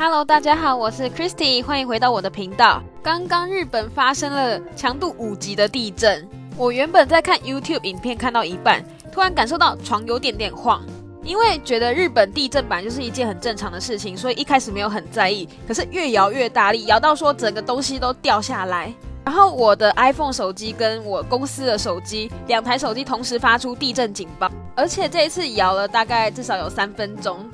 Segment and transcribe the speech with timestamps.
[0.00, 2.80] Hello，大家好，我是 Christy，欢迎回到我的频道。
[3.02, 6.24] 刚刚日本发生了强度五级的地震，
[6.56, 8.80] 我原本在看 YouTube 影片，看到一半，
[9.10, 10.80] 突然感受到床有点点晃。
[11.24, 15.48] 因为觉得日本地震本来就是一件很正常的事情，所以一开始没有很在意。
[15.66, 18.94] 可是越摇越大力，摇到说整个东西都掉下来。
[19.24, 27.44] 然后我的 iPhone 手机跟我公司的手机两台手机同时发出地震警报，而且这一次摇了大概至少有三分钟。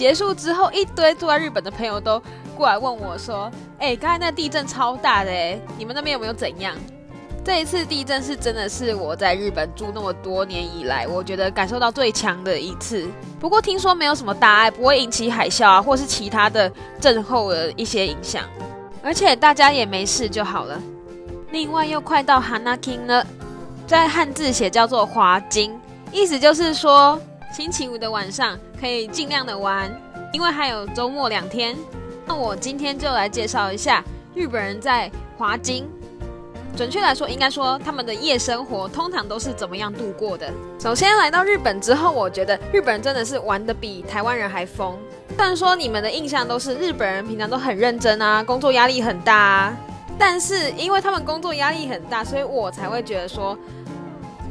[0.00, 2.18] 结束之后，一堆住在日本的朋友都
[2.56, 6.74] 过来问我说：“哎，刚才那地震超大的哎，你们那边有没有怎样？”
[7.44, 13.06] 这一次地震是真的是我在日本住那么多年以来，我觉得感受到最强的一次。
[13.38, 18.44] 不过听说没有什么大碍，不会引起海啸啊，或是其他的震后的一些影响，
[19.02, 20.80] 而且大家也没事就好了。
[21.50, 23.26] 另外又快到 Hanakin 了，
[23.86, 25.78] 在汉字写叫做华金，
[26.10, 27.20] 意思就是说
[27.52, 29.90] 星期五的晚上可以尽量的玩，
[30.32, 31.76] 因为还有周末两天。
[32.24, 34.04] 那我今天就来介绍一下
[34.34, 35.84] 日本人在华金，
[36.76, 40.48] 准确来说应该说他们的夜生活通常都是怎么样度过的。
[40.78, 44.96] 首先来到日本之后，我觉得日本人真的是玩的比台湾人还疯。
[45.36, 49.76] 虽然说你们的印象都是日本人平常都很认真啊，工作压力很大啊。
[50.16, 53.58] 但是因为他们工作压力很大，所以我才会觉得说，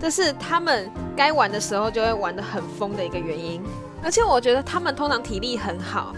[0.02, 0.90] 这是他们
[1.20, 3.62] 该玩的时候就会玩的很疯的一个原因。
[4.02, 6.14] 而且我觉得他们通常体力很好，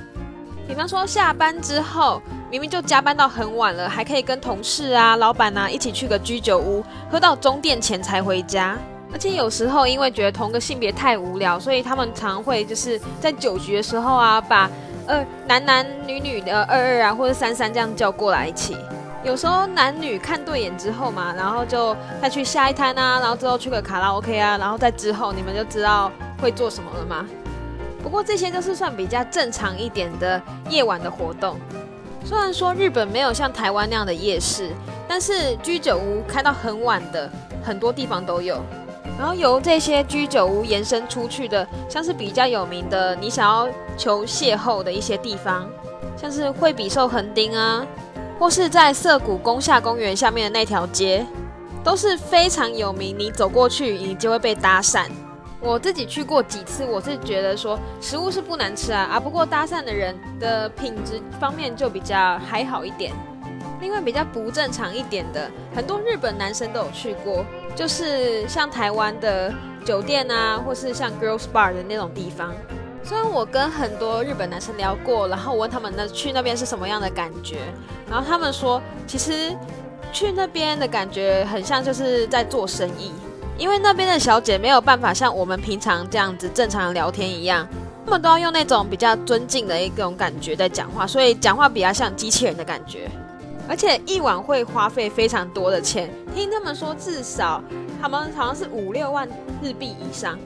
[0.67, 2.21] 比方说下班之后，
[2.52, 8.77] 明明就加班到很晚了，还可以跟同事啊、老板啊一起去个居酒屋，喝到终电前才回家。
[9.11, 14.69] 而且有时候因为觉得同个性别太无聊，所以他们常会就是在酒局的时候啊，把
[15.07, 18.77] 呃男男女女的二二啊或者三三这样叫过来一起。
[19.23, 27.25] 有时候男女看对眼之后嘛，然后就再去下一摊啊，然后之后去个卡拉 OK 啊，然后再之后你们就知道会做什么了吗？
[28.02, 31.55] 不过这些都是算比较正常一点的夜晚的活动。
[32.25, 34.72] 虽然说日本没有像台湾那样的夜市，
[35.08, 37.30] 但是居酒屋开到很晚的
[37.63, 38.59] 很多地方都有。
[39.19, 45.68] 然后由这些居酒屋延伸出去的，像是比较有名的，你想要求邂逅的一些地方，
[46.18, 47.85] 像是惠比寿横丁啊。
[48.41, 51.24] 或是在涩谷宫下公园下面的那条街，
[51.84, 53.16] 都是非常有名。
[53.16, 55.06] 你走过去，你就会被搭讪。
[55.59, 63.13] 我自己去过几次，我是觉得说食物是不难吃啊，啊，不过搭讪的人的品质方面就比较还好一点。
[63.80, 69.53] 另外比较不正常一点的，很多日本男生都有去过，就是像台湾的
[69.85, 72.51] 酒店啊，或是像 girls bar 的那种地方。
[73.11, 77.57] 虽然我跟很多日本男生聊过，然后我问他们那去那边是什么样的感觉，
[78.09, 79.53] 然后他们说，其实
[80.13, 83.11] 去那边的感觉很像就是在做生意，
[83.57, 87.67] 因为那边的小姐没有办法像我们平常这样子正常聊天一样，
[88.05, 93.11] 他们都要用那种比较尊敬的一种感觉在讲话，所以讲话比较像机器人的感觉，
[93.67, 97.61] 而且一晚会花费非常多的钱，听他们说至少
[98.01, 99.27] 他们好像是五六万
[99.61, 100.39] 日币以上。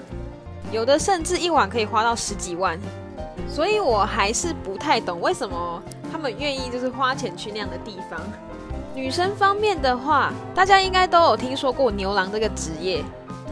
[0.71, 2.77] 有的甚至一晚可以花到十几万，
[3.47, 5.81] 所以我还是不太懂为什么
[6.11, 8.19] 他们愿意就是花钱去那样的地方。
[8.93, 13.03] 女生方面的话，大家应该都有听说过牛郎这个职业，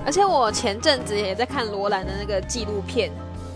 [0.05, 3.11] 而且我前阵子也在看罗兰的那个纪录片，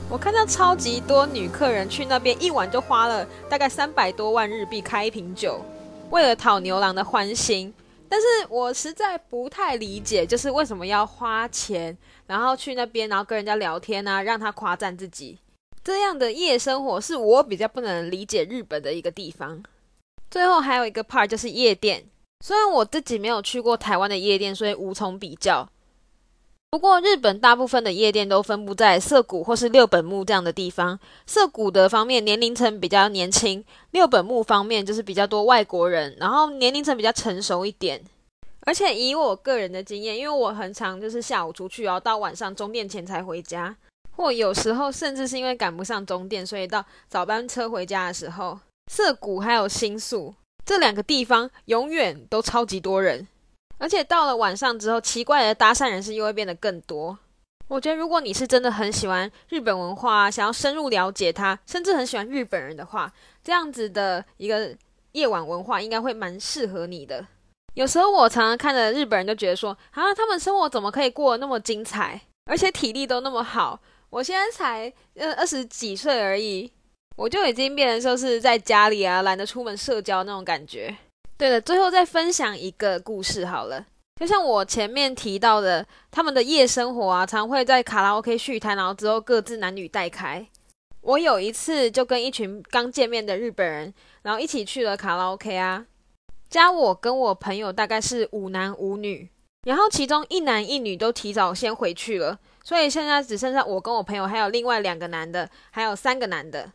[0.09, 5.61] 我看到超级多女客人去那边一晚就花了大概三百多万日币开一瓶酒，
[6.09, 7.73] 为了讨牛郎的欢心。
[8.09, 15.37] 但是我实在不太理解，就是为什么要花钱，然后去那边，然后跟人家聊天啊，让他夸赞自己，
[15.83, 19.63] 这样的夜生活是我比较不能理解日本的一个地方。
[20.29, 22.05] 最后还有一个 part 就是夜店，
[22.43, 25.67] 虽然我自己没有去过台湾的夜店，所以无从比较。
[26.69, 30.99] 不过日本大部分的夜店都分布在涩谷或是六本木这样的地方。
[31.25, 38.03] 涩谷的方面年龄层比较年轻，六本木方面就是比较多外国人，然后年龄层比较成熟一点。
[38.65, 43.73] 而且以我个人的经验，因为我很常就是下午出去，然后到晚上终电前才回家，
[44.17, 48.59] 或有时候甚至是因为赶不上终电，所以到早班车回家的时候，
[48.91, 50.35] 涩谷还有新宿
[50.65, 53.25] 这两个地方永远都超级多人。
[53.77, 57.17] 而且到了晚上之后，奇怪的搭讪人士又会变得更多。
[57.67, 63.11] 我觉得，如果你是真的很喜欢日本文化，想要深入了解它，甚至很喜欢日本人的话，
[63.43, 64.73] 这样子的一个
[65.11, 67.25] 夜晚文化应该会蛮适合你的。
[67.73, 73.79] 有时候我常常看着日本人，就觉得说啊，他们生活怎么可以过得那么精彩，而且体力都那么好？
[74.09, 76.71] 我现在才呃二十几岁而已，
[77.17, 80.95] 我就已经变成说是在家里啊，懒得出门社交那种感觉。
[81.37, 83.85] 对了，最后再分享一个故事好了。
[84.19, 90.45] 就像我前面提到的，他们的夜生活啊，常会在卡拉 OK 续摊，然后之后各自男女带开。
[91.01, 93.93] 我有一次就跟一群刚见面的日本人，
[94.23, 95.85] 然后一起去了卡拉 OK 啊。
[96.49, 99.29] 加我跟我朋友大概是五男五女，
[99.67, 106.71] 然后其中一男一女都提早先回去了，所以现在只剩下我跟我朋友还有另外两个男的，还有三个男的。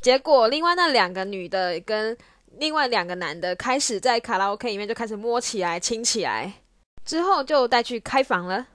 [0.00, 2.16] 结果另外那两个女的跟
[2.58, 6.52] 另外两个男的开始在卡拉 OK 里面就开始摸起来、亲起来，
[7.04, 8.66] 之后就带去开房了。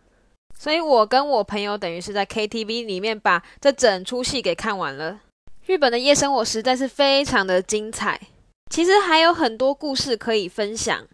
[0.58, 5.20] 所以我跟我朋友等于是在 KTV 里面把这整出戏给看完了。
[5.66, 8.20] 日本的夜生活实在是非常的精彩。
[8.70, 11.06] 其实还有很多故事可以分享，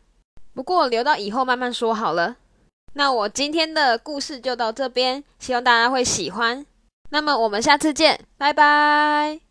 [0.53, 2.37] 不过留到以后慢慢说好了。
[2.93, 6.65] 那我今天的故事就到这边，希望大家会喜欢。
[7.11, 9.48] 那么我们下次见，拜拜。